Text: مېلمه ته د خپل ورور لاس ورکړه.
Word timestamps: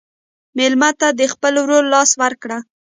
مېلمه 0.57 0.89
ته 0.99 1.07
د 1.19 1.21
خپل 1.33 1.53
ورور 1.61 1.83
لاس 1.93 2.11
ورکړه. 2.21 2.57